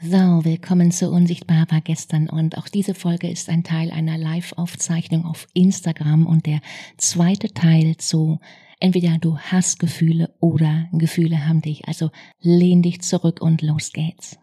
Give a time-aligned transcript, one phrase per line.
[0.00, 5.24] So, willkommen zu Unsichtbar war gestern und auch diese Folge ist ein Teil einer Live-Aufzeichnung
[5.24, 6.60] auf Instagram und der
[6.98, 8.38] zweite Teil zu
[8.78, 11.88] entweder du hast Gefühle oder Gefühle haben dich.
[11.88, 14.38] Also lehn dich zurück und los geht's.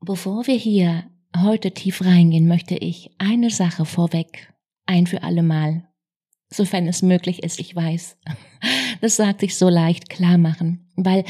[0.00, 1.04] Bevor wir hier
[1.36, 4.52] heute tief reingehen, möchte ich eine Sache vorweg
[4.84, 5.88] ein für alle Mal,
[6.48, 8.18] sofern es möglich ist, ich weiß,
[9.00, 11.22] das sagt sich so leicht klar machen, weil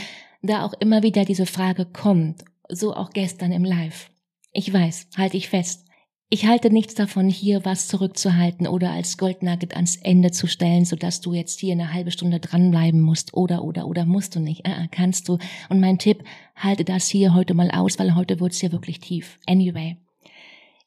[0.42, 4.10] da auch immer wieder diese Frage kommt, so auch gestern im Live.
[4.52, 5.86] Ich weiß, halte ich fest.
[6.28, 11.20] Ich halte nichts davon, hier was zurückzuhalten oder als Goldnugget ans Ende zu stellen, sodass
[11.20, 14.66] du jetzt hier eine halbe Stunde dranbleiben musst oder oder oder musst du nicht.
[14.66, 15.36] Äh, kannst du.
[15.68, 16.24] Und mein Tipp,
[16.56, 19.38] halte das hier heute mal aus, weil heute wird's hier wirklich tief.
[19.46, 19.98] Anyway.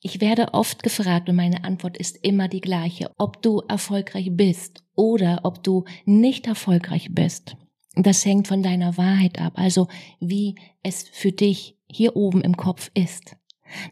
[0.01, 4.83] Ich werde oft gefragt und meine Antwort ist immer die gleiche, ob du erfolgreich bist
[4.95, 7.55] oder ob du nicht erfolgreich bist.
[7.95, 9.87] Das hängt von deiner Wahrheit ab, also
[10.19, 13.35] wie es für dich hier oben im Kopf ist.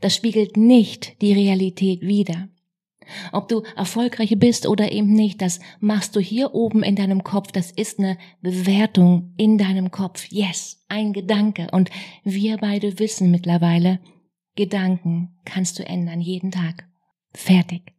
[0.02, 2.50] Das spiegelt nicht die Realität wider.
[3.32, 7.52] Ob du erfolgreich bist oder eben nicht, das machst du hier oben in deinem Kopf.
[7.52, 10.28] Das ist eine Bewertung in deinem Kopf.
[10.30, 11.68] Yes, ein Gedanke.
[11.72, 11.90] Und
[12.24, 14.00] wir beide wissen mittlerweile,
[14.56, 16.88] Gedanken kannst du ändern jeden Tag.
[17.34, 17.94] Fertig.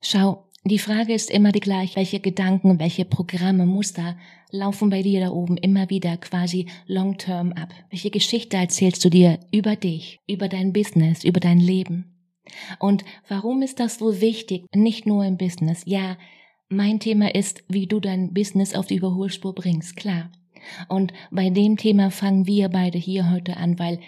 [0.00, 4.16] Schau, die Frage ist immer die gleiche, welche Gedanken, welche Programme, Muster
[4.50, 7.72] laufen bei dir da oben immer wieder quasi long-term ab?
[7.90, 12.14] Welche Geschichte erzählst du dir über dich, über dein Business, über dein Leben?
[12.78, 14.64] Und warum ist das so wichtig?
[14.74, 15.82] Nicht nur im Business.
[15.84, 16.16] Ja,
[16.68, 20.30] mein Thema ist, wie du dein Business auf die Überholspur bringst, klar.
[20.88, 24.00] Und bei dem Thema fangen wir beide hier heute an, weil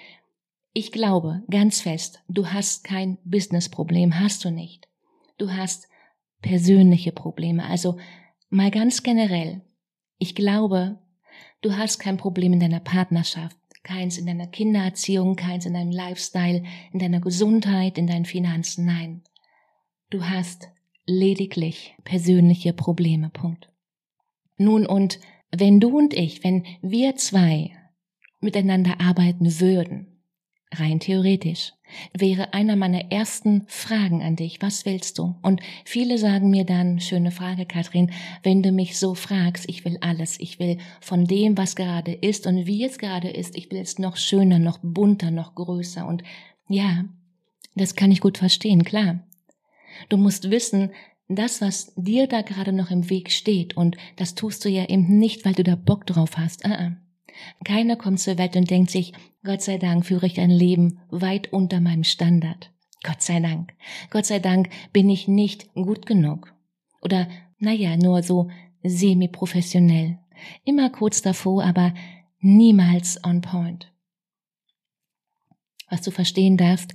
[0.73, 4.89] ich glaube ganz fest, du hast kein Businessproblem, hast du nicht.
[5.39, 5.89] Du hast
[6.43, 7.65] persönliche Probleme.
[7.65, 7.99] Also
[8.49, 9.63] mal ganz generell.
[10.19, 10.99] Ich glaube,
[11.63, 16.65] du hast kein Problem in deiner Partnerschaft, keins in deiner Kindererziehung, keins in deinem Lifestyle,
[16.93, 18.85] in deiner Gesundheit, in deinen Finanzen.
[18.85, 19.23] Nein.
[20.11, 20.69] Du hast
[21.07, 23.31] lediglich persönliche Probleme.
[23.31, 23.71] Punkt.
[24.57, 25.21] Nun und
[25.51, 27.73] wenn du und ich, wenn wir zwei
[28.41, 30.23] miteinander arbeiten würden,
[30.73, 31.73] rein theoretisch,
[32.17, 35.37] wäre einer meiner ersten Fragen an dich, was willst du?
[35.43, 38.11] Und viele sagen mir dann, schöne Frage, Kathrin,
[38.43, 42.47] wenn du mich so fragst, ich will alles, ich will von dem, was gerade ist
[42.47, 46.23] und wie es gerade ist, ich will es noch schöner, noch bunter, noch größer und
[46.69, 47.05] ja,
[47.75, 49.21] das kann ich gut verstehen, klar.
[50.09, 50.91] Du musst wissen,
[51.29, 55.19] das, was dir da gerade noch im Weg steht, und das tust du ja eben
[55.19, 56.65] nicht, weil du da Bock drauf hast.
[56.67, 56.97] Uh -uh.
[57.65, 59.13] Keiner kommt zur Welt und denkt sich,
[59.45, 62.73] Gott sei Dank führe ich ein Leben weit unter meinem Standard.
[63.03, 63.73] Gott sei Dank.
[64.11, 66.53] Gott sei Dank bin ich nicht gut genug.
[67.01, 67.29] Oder,
[67.59, 68.51] naja, nur so
[68.83, 70.19] semi-professionell.
[70.65, 71.95] Immer kurz davor, aber
[72.41, 73.93] niemals on point.
[75.89, 76.95] Was du verstehen darfst,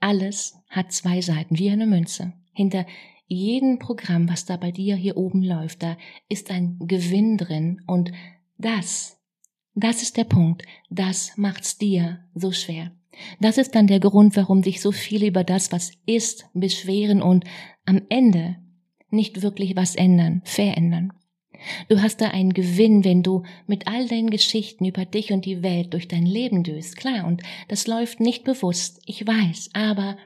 [0.00, 2.32] alles hat zwei Seiten, wie eine Münze.
[2.52, 2.86] Hinter
[3.26, 5.96] jedem Programm, was da bei dir hier oben läuft, da
[6.28, 8.12] ist ein Gewinn drin und
[8.56, 9.15] das
[9.76, 10.64] das ist der Punkt.
[10.90, 12.92] Das macht's dir so schwer.
[13.40, 17.44] Das ist dann der Grund, warum dich so viele über das, was ist, beschweren und
[17.84, 18.56] am Ende
[19.10, 21.12] nicht wirklich was ändern, verändern.
[21.88, 25.62] Du hast da einen Gewinn, wenn du mit all deinen Geschichten über dich und die
[25.62, 26.96] Welt durch dein Leben düst.
[26.96, 30.16] Klar, und das läuft nicht bewusst, ich weiß, aber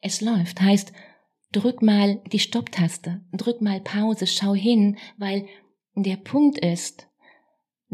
[0.00, 0.60] es läuft.
[0.60, 0.92] Heißt,
[1.52, 5.46] drück mal die Stopptaste, drück mal Pause, schau hin, weil
[5.94, 7.08] der Punkt ist,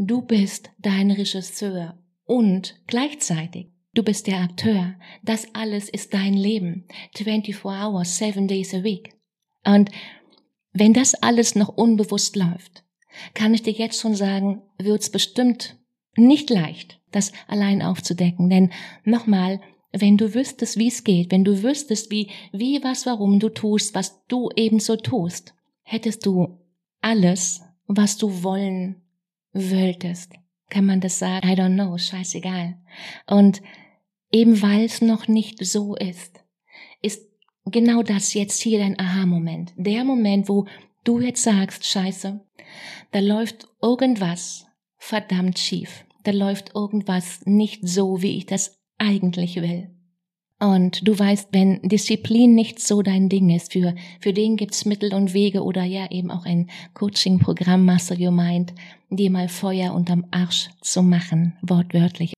[0.00, 4.94] Du bist dein Regisseur und gleichzeitig du bist der Akteur.
[5.24, 6.86] Das alles ist dein Leben.
[7.16, 9.16] 24 hours, 7 days a week.
[9.66, 9.90] Und
[10.72, 12.84] wenn das alles noch unbewusst läuft,
[13.34, 15.76] kann ich dir jetzt schon sagen, wird's bestimmt
[16.16, 18.48] nicht leicht, das allein aufzudecken.
[18.50, 18.70] Denn
[19.02, 19.60] nochmal,
[19.90, 23.96] wenn du wüsstest, wie es geht, wenn du wüsstest, wie, wie, was, warum du tust,
[23.96, 26.56] was du ebenso tust, hättest du
[27.00, 29.02] alles, was du wollen
[29.58, 30.32] wolltest.
[30.70, 31.49] Kann man das sagen?
[31.49, 32.78] I don't know, scheißegal.
[33.26, 33.62] Und
[34.31, 36.44] eben weil es noch nicht so ist,
[37.00, 37.26] ist
[37.64, 39.72] genau das jetzt hier dein Aha-Moment.
[39.76, 40.66] Der Moment, wo
[41.05, 42.40] du jetzt sagst, scheiße,
[43.12, 44.66] da läuft irgendwas
[44.96, 46.05] verdammt schief.
[46.25, 49.97] Da läuft irgendwas nicht so, wie ich das eigentlich will.
[50.60, 55.14] Und du weißt, wenn Disziplin nicht so dein Ding ist, für, für den gibt's Mittel
[55.14, 58.75] und Wege oder ja eben auch ein Coaching-Programm Master Your Mind,
[59.08, 62.32] dir mal Feuer unterm Arsch zu machen, wortwörtlich.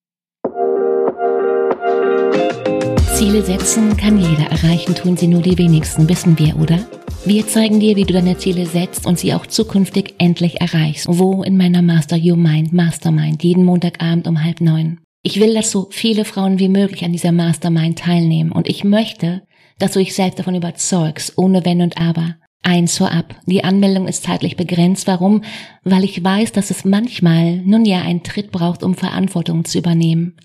[3.15, 6.79] Ziele setzen kann jeder erreichen, tun sie nur die wenigsten, wissen wir, oder?
[7.25, 11.07] Wir zeigen dir, wie du deine Ziele setzt und sie auch zukünftig endlich erreichst.
[11.09, 15.01] Wo in meiner Master Your Mind Mastermind, jeden Montagabend um halb neun.
[15.23, 19.43] Ich will, dass so viele Frauen wie möglich an dieser Mastermind teilnehmen und ich möchte,
[19.79, 22.37] dass du dich selbst davon überzeugst, ohne Wenn und Aber.
[22.63, 23.35] Eins vorab.
[23.47, 25.07] Die Anmeldung ist zeitlich begrenzt.
[25.07, 25.43] Warum?
[25.83, 30.37] Weil ich weiß, dass es manchmal, nun ja, einen Tritt braucht, um Verantwortung zu übernehmen.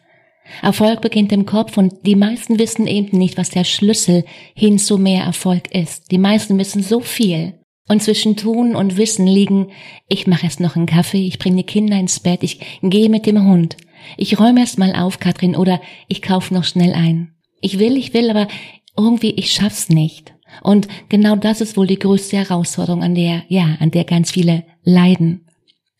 [0.62, 4.24] Erfolg beginnt im Kopf und die meisten wissen eben nicht, was der Schlüssel
[4.54, 6.12] hin zu mehr Erfolg ist.
[6.12, 7.60] Die meisten wissen so viel.
[7.88, 9.68] Und zwischen Tun und Wissen liegen,
[10.07, 13.25] ich mache erst noch einen Kaffee, ich bringe die Kinder ins Bett, ich gehe mit
[13.25, 13.77] dem Hund.
[14.18, 17.36] Ich räume erst mal auf, Katrin, oder ich kaufe noch schnell ein.
[17.62, 18.48] Ich will, ich will, aber
[18.98, 20.34] irgendwie ich schaff's nicht.
[20.62, 24.63] Und genau das ist wohl die größte Herausforderung, an der, ja, an der ganz viele
[24.84, 25.46] leiden.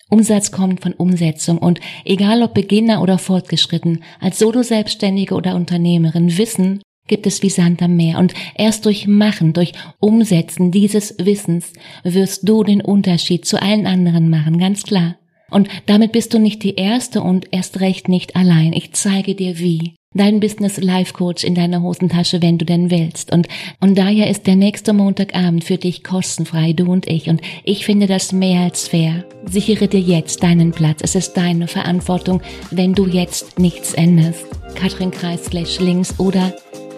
[0.10, 6.82] Umsatz kommt von Umsetzung und egal ob Beginner oder fortgeschritten, als Solo-Selbstständige oder Unternehmerin, Wissen
[7.08, 11.74] gibt es wie Sand am Meer und erst durch Machen, durch Umsetzen dieses Wissens
[12.04, 15.16] wirst du den Unterschied zu allen anderen machen, ganz klar.
[15.56, 18.74] Und damit bist du nicht die Erste und erst recht nicht allein.
[18.74, 19.94] Ich zeige dir wie.
[20.14, 23.32] Dein Business Life Coach in deiner Hosentasche, wenn du denn willst.
[23.32, 23.48] Und,
[23.80, 27.30] und daher ist der nächste Montagabend für dich kostenfrei, du und ich.
[27.30, 29.24] Und ich finde das mehr als fair.
[29.46, 31.00] Sichere dir jetzt deinen Platz.
[31.02, 32.42] Es ist deine Verantwortung,
[32.72, 34.46] wenn du jetzt nichts änderst.
[34.76, 36.54] Katrin Kreis slash links oder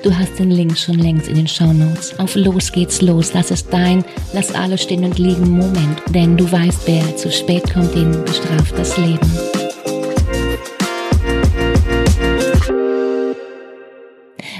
[0.07, 2.17] Du hast den Link schon längst in den Show Notes.
[2.17, 3.29] Auf los geht's los.
[3.29, 6.01] Das ist dein, lass alles stehen und liegen Moment.
[6.15, 9.29] Denn du weißt, wer zu spät kommt, den bestraft das Leben.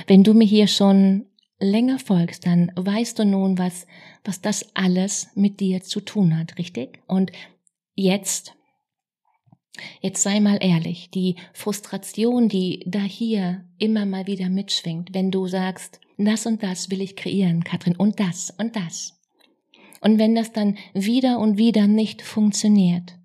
[0.06, 1.28] Wenn du mir hier schon
[1.62, 3.88] länger folgst, dann weißt du nun, was,
[4.26, 7.00] was das alles mit dir zu tun hat, richtig?
[7.08, 7.32] Und
[7.96, 8.57] jetzt
[10.02, 15.48] Jetzt sei mal ehrlich, die Frustration, die da hier immer mal wieder mitschwingt, wenn du
[15.48, 19.20] sagst, das und das will ich kreieren, Katrin, und das und das.
[20.02, 23.18] Und wenn das dann wieder und wieder nicht funktioniert,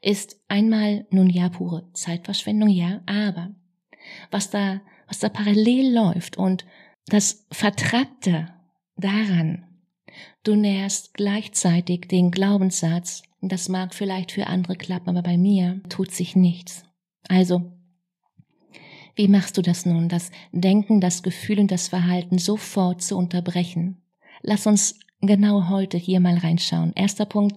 [0.00, 3.50] ist einmal nun ja pure Zeitverschwendung, ja, aber
[4.30, 6.64] was da, was da parallel läuft und
[7.06, 8.48] das Vertragte
[8.96, 9.66] daran,
[10.42, 16.10] du nährst gleichzeitig den Glaubenssatz, das mag vielleicht für andere klappen, aber bei mir tut
[16.10, 16.84] sich nichts.
[17.28, 17.72] Also,
[19.14, 24.02] wie machst du das nun, das Denken, das Gefühl und das Verhalten sofort zu unterbrechen?
[24.42, 26.92] Lass uns genau heute hier mal reinschauen.
[26.94, 27.56] Erster Punkt,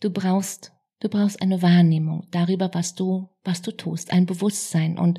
[0.00, 4.98] du brauchst, du brauchst eine Wahrnehmung darüber, was du, was du tust, ein Bewusstsein.
[4.98, 5.18] Und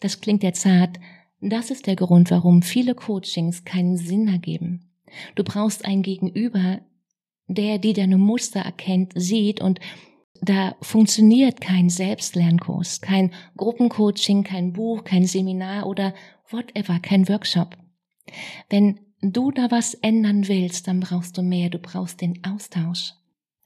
[0.00, 0.98] das klingt jetzt hart.
[1.40, 4.90] Das ist der Grund, warum viele Coachings keinen Sinn ergeben.
[5.34, 6.80] Du brauchst ein Gegenüber,
[7.46, 9.80] der, die deine Muster erkennt, sieht und
[10.40, 16.14] da funktioniert kein Selbstlernkurs, kein Gruppencoaching, kein Buch, kein Seminar oder
[16.50, 17.76] whatever, kein Workshop.
[18.68, 23.14] Wenn du da was ändern willst, dann brauchst du mehr, du brauchst den Austausch.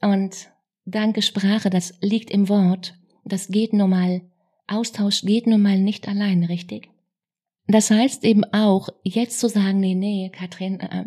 [0.01, 0.51] Und
[0.85, 4.23] danke Sprache, das liegt im Wort, das geht nun mal,
[4.67, 6.91] Austausch geht nun mal nicht alleine, richtig?
[7.67, 11.05] Das heißt eben auch, jetzt zu sagen, nee, nee, Katrin, äh,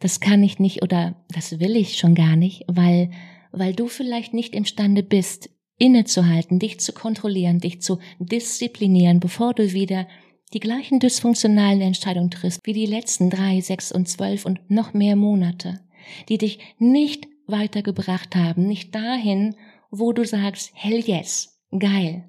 [0.00, 3.10] das kann ich nicht oder das will ich schon gar nicht, weil,
[3.52, 9.72] weil du vielleicht nicht imstande bist, innezuhalten, dich zu kontrollieren, dich zu disziplinieren, bevor du
[9.72, 10.06] wieder
[10.52, 15.16] die gleichen dysfunktionalen Entscheidungen triffst wie die letzten drei, sechs und zwölf und noch mehr
[15.16, 15.80] Monate,
[16.28, 19.56] die dich nicht weitergebracht haben, nicht dahin,
[19.90, 22.24] wo du sagst, hell yes, geil.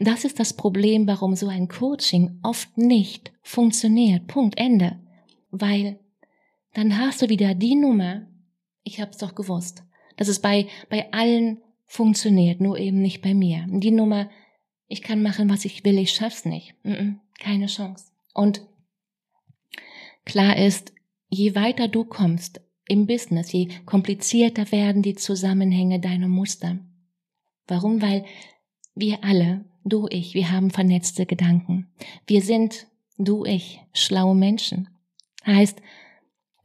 [0.00, 4.26] Das ist das Problem, warum so ein Coaching oft nicht funktioniert.
[4.26, 4.98] Punkt, Ende.
[5.50, 5.98] Weil
[6.76, 8.26] dann hast du wieder die Nummer,
[8.82, 9.82] ich hab's doch gewusst,
[10.18, 13.64] dass es bei, bei allen funktioniert, nur eben nicht bei mir.
[13.68, 14.28] Die Nummer,
[14.86, 16.74] ich kann machen, was ich will, ich schaff's nicht.
[17.38, 18.12] keine Chance.
[18.34, 18.60] Und
[20.26, 20.92] klar ist,
[21.30, 26.78] je weiter du kommst im Business, je komplizierter werden die Zusammenhänge deiner Muster.
[27.66, 28.02] Warum?
[28.02, 28.26] Weil
[28.94, 31.88] wir alle, du, ich, wir haben vernetzte Gedanken.
[32.26, 32.86] Wir sind
[33.18, 34.90] Du, ich, schlaue Menschen.
[35.46, 35.80] Heißt,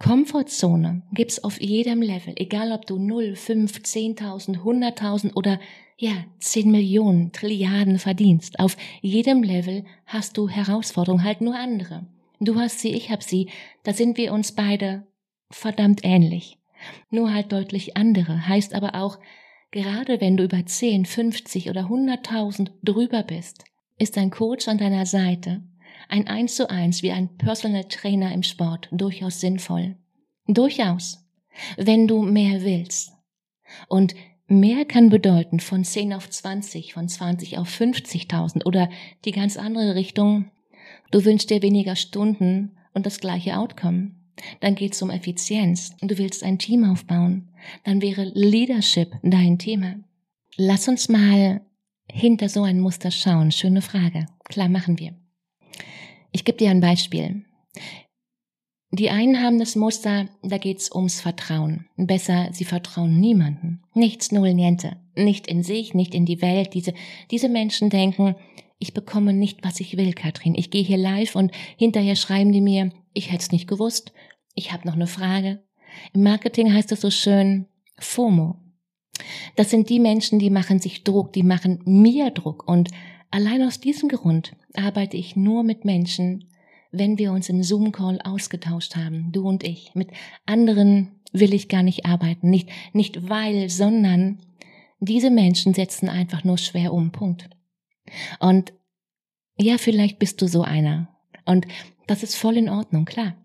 [0.01, 5.60] Komfortzone gibt's auf jedem Level, egal ob du 0, 5, 10.000, 100.000 oder
[5.96, 8.60] ja, 10 Millionen, Trilliarden verdienst.
[8.60, 12.08] Auf jedem Level hast du Herausforderungen, halt nur andere.
[12.39, 13.50] Du hast sie, ich hab sie,
[13.84, 15.05] da sind wir uns beide
[15.51, 16.58] verdammt ähnlich.
[17.12, 19.20] Nur halt deutlich andere, heißt aber auch,
[19.70, 23.65] gerade wenn du über 10, 50 oder 100.000 drüber bist,
[24.00, 25.62] ist ein Coach an deiner Seite,
[26.10, 29.96] ein Eins zu eins wie ein Personal Trainer im Sport durchaus sinnvoll.
[30.48, 31.25] Durchaus.
[31.77, 33.13] Wenn du mehr willst.
[33.88, 34.15] Und
[34.48, 38.89] mehr kann bedeuten von 10 auf 20, von 20 auf 50.000 oder
[39.25, 40.51] die ganz andere Richtung.
[41.12, 44.12] Du wünschst dir weniger Stunden und das gleiche Outcome.
[44.60, 45.96] Dann geht's um Effizienz.
[46.01, 47.50] Du willst ein Team aufbauen.
[47.84, 49.96] Dann wäre Leadership dein Thema.
[50.58, 51.62] Lass uns mal
[52.10, 53.51] hinter so ein Muster schauen.
[53.51, 54.25] Schöne Frage.
[54.46, 55.21] Klar machen wir.
[56.31, 57.45] Ich gebe dir ein Beispiel.
[58.93, 61.85] Die einen haben das Muster, da geht's ums Vertrauen.
[61.95, 63.83] Besser, sie vertrauen niemanden.
[63.93, 64.97] Nichts, null, niente.
[65.15, 66.73] Nicht in sich, nicht in die Welt.
[66.73, 66.93] Diese,
[67.31, 68.35] diese Menschen denken,
[68.79, 70.55] ich bekomme nicht, was ich will, Katrin.
[70.55, 74.11] Ich gehe hier live und hinterher schreiben die mir, ich hätte es nicht gewusst.
[74.55, 75.63] Ich habe noch eine Frage.
[76.13, 78.55] Im Marketing heißt es so schön FOMO.
[79.55, 82.67] Das sind die Menschen, die machen sich Druck, die machen mir Druck.
[82.67, 82.89] Und
[83.31, 86.45] allein aus diesem Grund arbeite ich nur mit Menschen,
[86.91, 89.95] wenn wir uns im Zoom-Call ausgetauscht haben, du und ich.
[89.95, 90.11] Mit
[90.45, 92.50] anderen will ich gar nicht arbeiten.
[92.50, 94.39] Nicht, nicht weil, sondern
[95.00, 97.11] diese Menschen setzen einfach nur schwer um.
[97.11, 97.50] Punkt.
[98.39, 98.73] Und
[99.57, 101.07] ja, vielleicht bist du so einer.
[101.45, 101.65] Und
[102.07, 103.35] das ist voll in Ordnung, klar.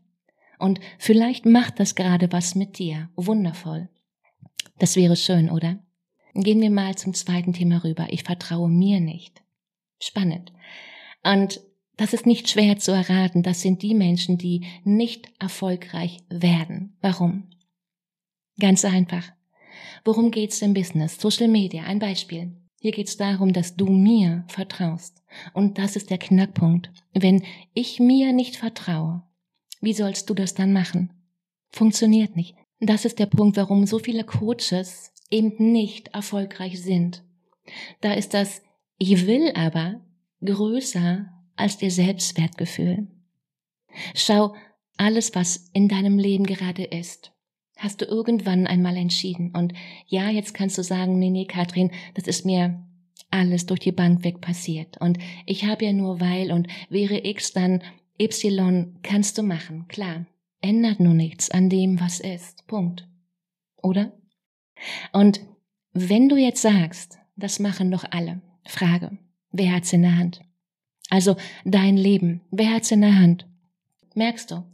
[0.59, 3.11] Und vielleicht macht das gerade was mit dir.
[3.15, 3.89] Wundervoll.
[4.79, 5.79] Das wäre schön, oder?
[6.35, 8.07] Gehen wir mal zum zweiten Thema rüber.
[8.11, 9.43] Ich vertraue mir nicht.
[10.01, 10.53] Spannend.
[11.23, 11.61] Und
[11.97, 13.43] das ist nicht schwer zu erraten.
[13.43, 16.97] Das sind die Menschen, die nicht erfolgreich werden.
[17.01, 17.51] Warum?
[18.59, 19.33] Ganz einfach.
[20.05, 21.21] Worum geht's im Business?
[21.21, 22.55] Social Media, ein Beispiel.
[22.81, 25.23] Hier geht's darum, dass du mir vertraust.
[25.55, 26.91] Und das ist der Knackpunkt.
[27.13, 27.43] Wenn
[27.75, 29.23] ich mir nicht vertraue,
[29.81, 31.13] wie sollst du das dann machen?
[31.71, 32.55] Funktioniert nicht.
[32.81, 37.25] Das ist der Punkt, warum so viele Coaches eben nicht erfolgreich sind.
[38.01, 38.63] Da ist das
[38.99, 40.01] Ich will aber
[40.45, 41.27] größer
[41.57, 43.09] als der Selbstwertgefühl.
[44.15, 44.55] Schau,
[44.97, 47.33] alles, was in deinem Leben gerade ist,
[47.77, 49.53] hast du irgendwann einmal entschieden.
[49.55, 49.75] Und
[50.07, 52.83] ja, jetzt kannst du sagen, nee, nee, Katrin, das ist mir
[53.31, 54.99] alles durch die Bank weg passiert.
[55.01, 57.83] Und ich habe ja nur weil und wäre X dann
[58.19, 60.27] Y kannst du machen, klar.
[60.63, 62.67] Ändert nur nichts an dem, was ist.
[62.67, 63.07] Punkt.
[63.83, 64.13] Oder?
[65.13, 65.41] Und
[65.93, 69.19] wenn du jetzt sagst, das machen doch alle, Frage,
[69.53, 70.41] wer hat's in der Hand?
[71.09, 73.47] Also dein Leben, wer hat's in der Hand?
[74.15, 74.65] Merkst du?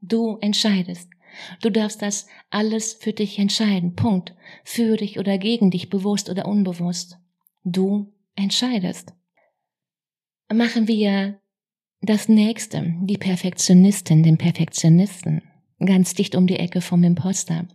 [0.00, 1.08] Du entscheidest.
[1.60, 3.94] Du darfst das alles für dich entscheiden.
[3.94, 4.34] Punkt.
[4.64, 7.18] Für dich oder gegen dich, bewusst oder unbewusst.
[7.64, 9.12] Du entscheidest.
[10.52, 11.40] Machen wir
[12.00, 15.42] das nächste, die Perfektionistin, den Perfektionisten,
[15.84, 17.66] ganz dicht um die Ecke vom Imposter.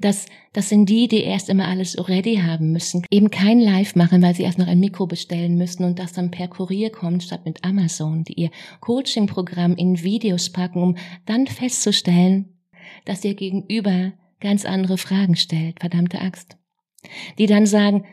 [0.00, 4.22] Das, das sind die, die erst immer alles ready haben müssen, eben kein Live machen,
[4.22, 7.44] weil sie erst noch ein Mikro bestellen müssen und das dann per Kurier kommt statt
[7.44, 10.96] mit Amazon, die ihr Coaching-Programm in Videos packen, um
[11.26, 12.56] dann festzustellen,
[13.04, 16.56] dass ihr Gegenüber ganz andere Fragen stellt, verdammte Axt.
[17.38, 18.04] Die dann sagen,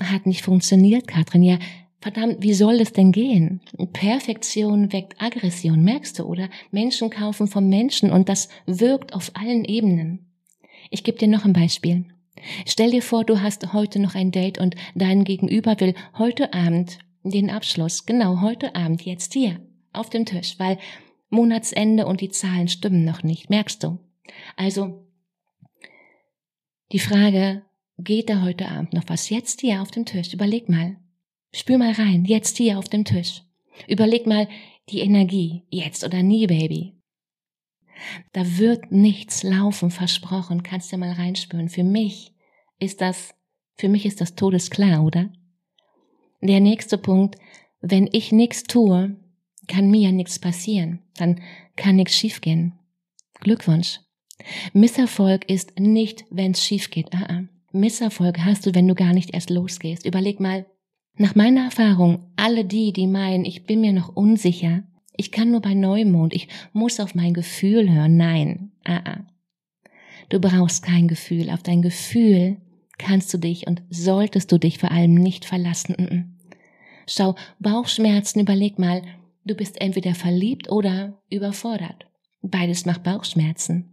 [0.00, 1.58] hat nicht funktioniert, Katrin, ja,
[2.02, 3.60] Verdammt, wie soll es denn gehen?
[3.92, 6.48] Perfektion weckt Aggression, merkst du, oder?
[6.72, 10.31] Menschen kaufen vom Menschen und das wirkt auf allen Ebenen.
[10.92, 12.04] Ich gebe dir noch ein Beispiel.
[12.66, 16.98] Stell dir vor, du hast heute noch ein Date und dein Gegenüber will heute Abend
[17.22, 19.58] den Abschluss, genau heute Abend, jetzt hier,
[19.94, 20.78] auf dem Tisch, weil
[21.30, 24.00] Monatsende und die Zahlen stimmen noch nicht, merkst du?
[24.54, 25.06] Also,
[26.92, 27.62] die Frage,
[27.96, 30.34] geht da heute Abend noch was jetzt hier auf dem Tisch?
[30.34, 30.98] Überleg mal.
[31.54, 33.42] Spür mal rein, jetzt hier auf dem Tisch.
[33.88, 34.46] Überleg mal
[34.90, 37.01] die Energie, jetzt oder nie, Baby.
[38.32, 41.68] Da wird nichts laufen, versprochen, kannst du mal reinspüren.
[41.68, 42.34] Für mich
[42.78, 43.34] ist das,
[43.76, 45.30] für mich ist das todesklar, oder?
[46.40, 47.36] Der nächste Punkt,
[47.80, 49.16] wenn ich nichts tue,
[49.68, 51.40] kann mir ja nichts passieren, dann
[51.76, 52.78] kann nichts schiefgehen.
[53.40, 54.00] Glückwunsch.
[54.72, 57.12] Misserfolg ist nicht, wenn's schief geht.
[57.14, 57.42] Ah, ah.
[57.72, 60.04] Misserfolg hast du, wenn du gar nicht erst losgehst.
[60.04, 60.66] Überleg mal,
[61.16, 64.82] nach meiner Erfahrung, alle die, die meinen, ich bin mir noch unsicher,
[65.16, 68.16] ich kann nur bei Neumond, ich muss auf mein Gefühl hören.
[68.16, 69.26] Nein, ah, ah.
[70.28, 71.50] Du brauchst kein Gefühl.
[71.50, 72.56] Auf dein Gefühl
[72.98, 76.38] kannst du dich und solltest du dich vor allem nicht verlassen.
[77.06, 79.02] Schau, Bauchschmerzen, überleg mal,
[79.44, 82.06] du bist entweder verliebt oder überfordert.
[82.40, 83.92] Beides macht Bauchschmerzen.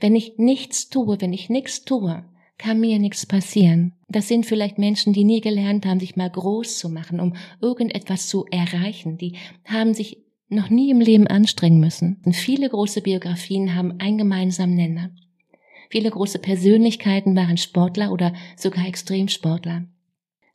[0.00, 2.24] Wenn ich nichts tue, wenn ich nichts tue,
[2.56, 3.92] kann mir nichts passieren.
[4.08, 8.28] Das sind vielleicht Menschen, die nie gelernt haben, sich mal groß zu machen, um irgendetwas
[8.28, 9.18] zu erreichen.
[9.18, 9.34] Die
[9.66, 12.20] haben sich noch nie im Leben anstrengen müssen.
[12.24, 15.10] Und viele große Biografien haben einen gemeinsamen Nenner.
[15.90, 19.84] Viele große Persönlichkeiten waren Sportler oder sogar Extremsportler.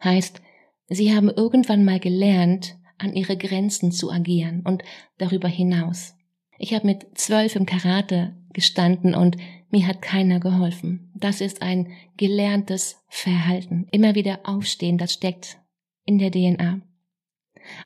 [0.03, 0.41] Heißt,
[0.87, 4.83] sie haben irgendwann mal gelernt, an ihre Grenzen zu agieren und
[5.17, 6.15] darüber hinaus.
[6.59, 9.37] Ich habe mit zwölf im Karate gestanden und
[9.71, 11.11] mir hat keiner geholfen.
[11.15, 13.87] Das ist ein gelerntes Verhalten.
[13.91, 15.57] Immer wieder aufstehen, das steckt
[16.05, 16.81] in der DNA.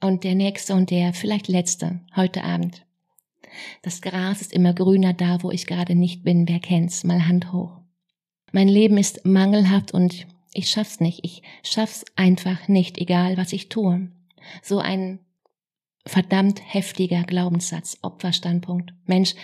[0.02, 2.86] Und der nächste und der vielleicht letzte heute Abend.
[3.82, 6.48] Das Gras ist immer grüner da, wo ich gerade nicht bin.
[6.48, 7.04] Wer kennt's?
[7.04, 7.80] Mal Hand hoch.
[8.52, 11.20] Mein Leben ist mangelhaft und ich schaff's nicht.
[11.24, 14.10] Ich schaff's einfach nicht, egal was ich tue.
[14.62, 15.20] So ein
[16.06, 18.94] verdammt heftiger Glaubenssatz, Opferstandpunkt.
[19.06, 19.36] Mensch,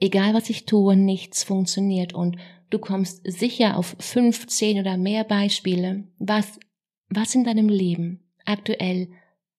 [0.00, 2.36] egal was ich tue, nichts funktioniert und
[2.70, 6.58] du kommst sicher auf fünf, zehn oder mehr Beispiele, was,
[7.08, 9.08] was in deinem Leben aktuell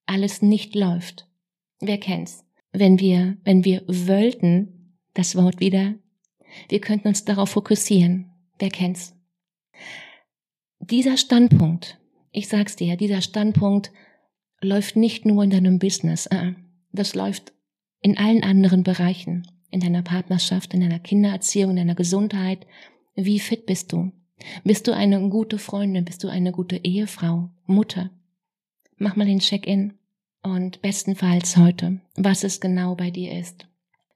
[0.09, 1.27] alles nicht läuft.
[1.79, 2.43] Wer kennt's?
[2.71, 5.95] Wenn wir, wenn wir wollten, das Wort wieder,
[6.67, 8.31] wir könnten uns darauf fokussieren.
[8.57, 9.15] Wer kennt's?
[10.79, 11.99] Dieser Standpunkt,
[12.31, 13.91] ich sag's dir, dieser Standpunkt
[14.61, 16.53] läuft nicht nur in deinem Business, äh,
[16.91, 17.53] das läuft
[18.01, 22.65] in allen anderen Bereichen, in deiner Partnerschaft, in deiner Kindererziehung, in deiner Gesundheit.
[23.15, 24.11] Wie fit bist du?
[24.63, 26.05] Bist du eine gute Freundin?
[26.05, 27.49] Bist du eine gute Ehefrau?
[27.65, 28.09] Mutter?
[28.97, 29.99] Mach mal den Check-in
[30.41, 33.67] und bestenfalls heute, was es genau bei dir ist.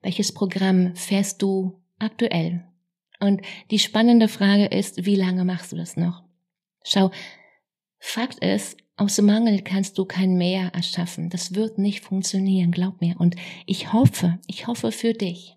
[0.02, 2.64] Welches Programm fährst du aktuell?
[3.20, 6.22] Und die spannende Frage ist, wie lange machst du das noch?
[6.82, 7.10] Schau,
[7.98, 11.30] Fakt ist, aus Mangel kannst du kein Mehr erschaffen.
[11.30, 13.18] Das wird nicht funktionieren, glaub mir.
[13.18, 13.34] Und
[13.66, 15.56] ich hoffe, ich hoffe für dich,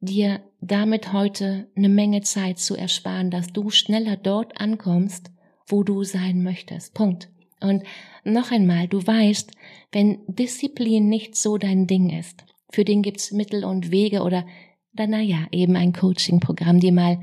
[0.00, 5.30] dir damit heute eine Menge Zeit zu ersparen, dass du schneller dort ankommst,
[5.66, 6.94] wo du sein möchtest.
[6.94, 7.28] Punkt.
[7.60, 7.82] Und
[8.24, 9.52] noch einmal, du weißt,
[9.92, 14.46] wenn Disziplin nicht so dein Ding ist, für den gibt's Mittel und Wege oder
[14.92, 17.18] dann naja, eben ein Coaching-Programm, die mal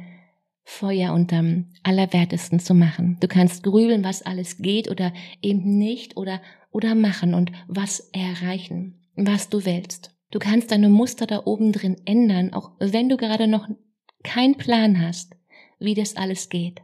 [0.64, 3.18] Feuer unterm Allerwertesten zu machen.
[3.20, 9.00] Du kannst grübeln, was alles geht oder eben nicht oder, oder machen und was erreichen,
[9.16, 10.16] was du willst.
[10.32, 13.70] Du kannst deine Muster da oben drin ändern, auch wenn du gerade noch
[14.24, 15.36] keinen Plan hast,
[15.80, 16.82] wie das alles geht.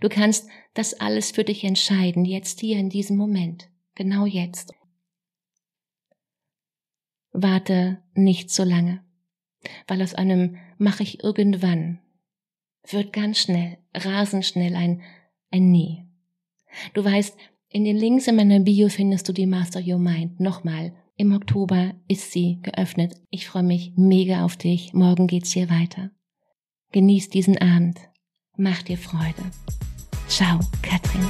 [0.00, 4.72] Du kannst das alles für dich entscheiden, jetzt hier in diesem Moment, genau jetzt.
[7.32, 9.04] Warte nicht so lange,
[9.86, 12.00] weil aus einem mache ich irgendwann
[12.92, 15.02] wird ganz schnell, rasend schnell ein,
[15.50, 16.04] ein Nie.
[16.92, 17.36] Du weißt,
[17.68, 20.38] in den Links in meiner Bio findest du die Master Your Mind.
[20.40, 23.14] Nochmal, im Oktober ist sie geöffnet.
[23.30, 24.92] Ich freue mich mega auf dich.
[24.92, 26.10] Morgen geht's hier weiter.
[26.92, 27.98] Genieß diesen Abend.
[28.56, 29.42] Mach dir Freude.
[30.28, 31.28] Ciao, Katrin.